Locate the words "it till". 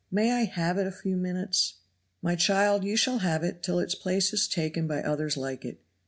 3.43-3.77